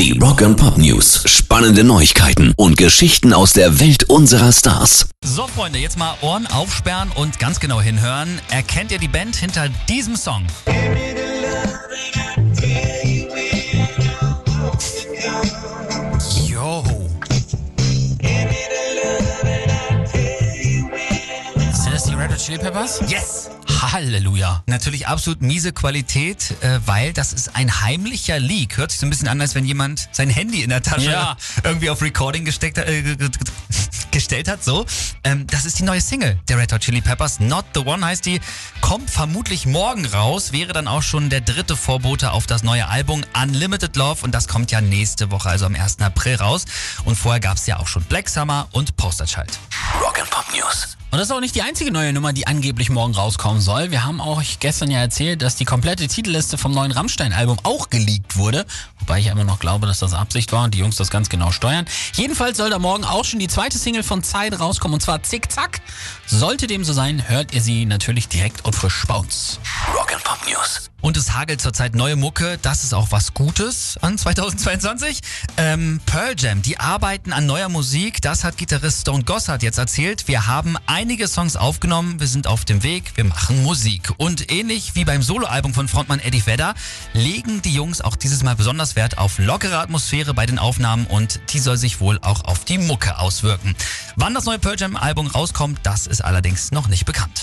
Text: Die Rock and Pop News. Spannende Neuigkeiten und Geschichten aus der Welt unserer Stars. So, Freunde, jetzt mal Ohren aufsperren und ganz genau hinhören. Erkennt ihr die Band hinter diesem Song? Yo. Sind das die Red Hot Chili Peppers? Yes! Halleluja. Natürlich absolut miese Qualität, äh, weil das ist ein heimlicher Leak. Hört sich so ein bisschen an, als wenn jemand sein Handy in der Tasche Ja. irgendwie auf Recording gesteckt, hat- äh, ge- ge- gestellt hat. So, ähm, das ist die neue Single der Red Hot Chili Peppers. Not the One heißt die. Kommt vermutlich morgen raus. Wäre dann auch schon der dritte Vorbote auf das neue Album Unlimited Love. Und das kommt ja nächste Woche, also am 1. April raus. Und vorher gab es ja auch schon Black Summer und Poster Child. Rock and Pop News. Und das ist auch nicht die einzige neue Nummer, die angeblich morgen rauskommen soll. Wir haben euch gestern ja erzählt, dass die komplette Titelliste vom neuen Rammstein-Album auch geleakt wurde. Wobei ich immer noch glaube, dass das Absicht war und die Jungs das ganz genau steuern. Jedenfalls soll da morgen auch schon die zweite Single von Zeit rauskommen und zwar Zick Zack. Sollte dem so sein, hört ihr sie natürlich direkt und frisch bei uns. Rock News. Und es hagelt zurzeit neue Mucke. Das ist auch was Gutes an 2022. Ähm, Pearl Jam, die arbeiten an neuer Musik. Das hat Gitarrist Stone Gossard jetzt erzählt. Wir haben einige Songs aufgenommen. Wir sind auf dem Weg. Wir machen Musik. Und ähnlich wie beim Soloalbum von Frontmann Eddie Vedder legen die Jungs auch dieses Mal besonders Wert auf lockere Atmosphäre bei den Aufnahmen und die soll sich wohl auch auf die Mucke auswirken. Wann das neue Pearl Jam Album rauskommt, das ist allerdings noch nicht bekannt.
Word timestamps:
Die 0.00 0.18
Rock 0.18 0.40
and 0.40 0.56
Pop 0.56 0.78
News. 0.78 1.24
Spannende 1.26 1.84
Neuigkeiten 1.84 2.54
und 2.56 2.78
Geschichten 2.78 3.34
aus 3.34 3.52
der 3.52 3.80
Welt 3.80 4.04
unserer 4.04 4.50
Stars. 4.50 5.10
So, 5.22 5.46
Freunde, 5.46 5.78
jetzt 5.78 5.98
mal 5.98 6.14
Ohren 6.22 6.46
aufsperren 6.46 7.10
und 7.16 7.38
ganz 7.38 7.60
genau 7.60 7.82
hinhören. 7.82 8.40
Erkennt 8.50 8.92
ihr 8.92 8.98
die 8.98 9.08
Band 9.08 9.36
hinter 9.36 9.68
diesem 9.90 10.16
Song? 10.16 10.46
Yo. 16.48 16.82
Sind 21.74 21.92
das 21.92 22.04
die 22.04 22.14
Red 22.14 22.30
Hot 22.30 22.38
Chili 22.38 22.56
Peppers? 22.56 23.02
Yes! 23.06 23.50
Halleluja. 23.82 24.62
Natürlich 24.66 25.06
absolut 25.08 25.42
miese 25.42 25.72
Qualität, 25.72 26.54
äh, 26.62 26.80
weil 26.86 27.12
das 27.12 27.32
ist 27.32 27.54
ein 27.56 27.80
heimlicher 27.82 28.38
Leak. 28.38 28.76
Hört 28.76 28.90
sich 28.90 29.00
so 29.00 29.06
ein 29.06 29.10
bisschen 29.10 29.28
an, 29.28 29.40
als 29.40 29.54
wenn 29.54 29.64
jemand 29.64 30.08
sein 30.12 30.28
Handy 30.30 30.62
in 30.62 30.70
der 30.70 30.82
Tasche 30.82 31.10
Ja. 31.10 31.36
irgendwie 31.64 31.90
auf 31.90 32.02
Recording 32.02 32.44
gesteckt, 32.44 32.78
hat- 32.78 32.88
äh, 32.88 33.02
ge- 33.02 33.16
ge- 33.16 33.28
gestellt 34.10 34.48
hat. 34.48 34.64
So, 34.64 34.86
ähm, 35.24 35.46
das 35.46 35.64
ist 35.64 35.78
die 35.78 35.82
neue 35.84 36.00
Single 36.00 36.38
der 36.48 36.58
Red 36.58 36.72
Hot 36.72 36.80
Chili 36.82 37.00
Peppers. 37.00 37.40
Not 37.40 37.64
the 37.74 37.80
One 37.80 38.04
heißt 38.04 38.26
die. 38.26 38.40
Kommt 38.80 39.08
vermutlich 39.10 39.66
morgen 39.66 40.04
raus. 40.06 40.52
Wäre 40.52 40.72
dann 40.72 40.88
auch 40.88 41.02
schon 41.02 41.30
der 41.30 41.40
dritte 41.40 41.76
Vorbote 41.76 42.32
auf 42.32 42.46
das 42.46 42.62
neue 42.62 42.88
Album 42.88 43.24
Unlimited 43.40 43.96
Love. 43.96 44.22
Und 44.24 44.34
das 44.34 44.48
kommt 44.48 44.70
ja 44.70 44.80
nächste 44.80 45.30
Woche, 45.30 45.48
also 45.48 45.66
am 45.66 45.74
1. 45.74 46.04
April 46.04 46.36
raus. 46.36 46.64
Und 47.04 47.16
vorher 47.16 47.40
gab 47.40 47.56
es 47.56 47.66
ja 47.66 47.78
auch 47.78 47.86
schon 47.86 48.02
Black 48.04 48.28
Summer 48.28 48.68
und 48.72 48.96
Poster 48.96 49.26
Child. 49.26 49.58
Rock 50.02 50.18
and 50.20 50.30
Pop 50.30 50.44
News. 50.54 50.96
Und 51.12 51.18
das 51.18 51.26
ist 51.28 51.32
auch 51.34 51.40
nicht 51.40 51.56
die 51.56 51.62
einzige 51.62 51.90
neue 51.90 52.12
Nummer, 52.12 52.32
die 52.32 52.46
angeblich 52.46 52.88
morgen 52.88 53.14
rauskommen 53.14 53.60
soll. 53.60 53.90
Wir 53.90 54.04
haben 54.04 54.20
euch 54.20 54.60
gestern 54.60 54.92
ja 54.92 55.00
erzählt, 55.00 55.42
dass 55.42 55.56
die 55.56 55.64
komplette 55.64 56.06
Titelliste 56.06 56.56
vom 56.56 56.70
neuen 56.70 56.92
Rammstein-Album 56.92 57.58
auch 57.64 57.90
geleakt 57.90 58.36
wurde. 58.36 58.64
Wobei 59.00 59.18
ich 59.18 59.26
immer 59.26 59.42
noch 59.42 59.58
glaube, 59.58 59.88
dass 59.88 59.98
das 59.98 60.14
Absicht 60.14 60.52
war 60.52 60.64
und 60.64 60.74
die 60.74 60.78
Jungs 60.78 60.94
das 60.94 61.10
ganz 61.10 61.28
genau 61.28 61.50
steuern. 61.50 61.84
Jedenfalls 62.14 62.58
soll 62.58 62.70
da 62.70 62.78
morgen 62.78 63.02
auch 63.04 63.24
schon 63.24 63.40
die 63.40 63.48
zweite 63.48 63.76
Single 63.76 64.04
von 64.04 64.22
Zeit 64.22 64.60
rauskommen 64.60 64.94
und 64.94 65.00
zwar 65.00 65.20
Zick 65.24 65.50
Zack. 65.50 65.80
Sollte 66.26 66.68
dem 66.68 66.84
so 66.84 66.92
sein, 66.92 67.28
hört 67.28 67.52
ihr 67.52 67.60
sie 67.60 67.86
natürlich 67.86 68.28
direkt 68.28 68.64
und 68.64 68.76
frisch 68.76 69.04
bei 69.08 69.16
uns. 69.16 69.58
Rock 70.40 70.50
News. 70.50 70.90
Und 71.02 71.16
es 71.16 71.32
hagelt 71.32 71.62
zurzeit 71.62 71.94
neue 71.94 72.14
Mucke. 72.14 72.58
Das 72.60 72.84
ist 72.84 72.92
auch 72.92 73.10
was 73.10 73.32
Gutes 73.32 73.96
an 74.02 74.18
2022. 74.18 75.20
Ähm, 75.56 76.00
Pearl 76.04 76.34
Jam, 76.36 76.60
die 76.60 76.78
arbeiten 76.78 77.32
an 77.32 77.46
neuer 77.46 77.70
Musik. 77.70 78.20
Das 78.20 78.44
hat 78.44 78.58
Gitarrist 78.58 79.02
Stone 79.02 79.24
Gossard 79.24 79.62
jetzt 79.62 79.78
erzählt. 79.78 80.28
Wir 80.28 80.46
haben 80.46 80.76
einige 80.86 81.26
Songs 81.26 81.56
aufgenommen. 81.56 82.20
Wir 82.20 82.26
sind 82.26 82.46
auf 82.46 82.66
dem 82.66 82.82
Weg. 82.82 83.12
Wir 83.14 83.24
machen 83.24 83.62
Musik. 83.62 84.12
Und 84.18 84.52
ähnlich 84.52 84.94
wie 84.94 85.06
beim 85.06 85.22
Soloalbum 85.22 85.72
von 85.72 85.88
Frontmann 85.88 86.20
Eddie 86.20 86.44
Vedder 86.44 86.74
legen 87.14 87.62
die 87.62 87.72
Jungs 87.72 88.02
auch 88.02 88.16
dieses 88.16 88.42
Mal 88.42 88.56
besonders 88.56 88.94
Wert 88.94 89.16
auf 89.16 89.38
lockere 89.38 89.78
Atmosphäre 89.78 90.34
bei 90.34 90.44
den 90.44 90.58
Aufnahmen 90.58 91.06
und 91.06 91.40
die 91.52 91.60
soll 91.60 91.78
sich 91.78 92.00
wohl 92.00 92.18
auch 92.20 92.44
auf 92.44 92.66
die 92.66 92.78
Mucke 92.78 93.18
auswirken. 93.18 93.74
Wann 94.16 94.34
das 94.34 94.44
neue 94.44 94.58
Pearl 94.58 94.78
Jam 94.78 94.96
Album 94.96 95.28
rauskommt, 95.28 95.80
das 95.82 96.06
ist 96.06 96.22
allerdings 96.22 96.72
noch 96.72 96.88
nicht 96.88 97.06
bekannt. 97.06 97.39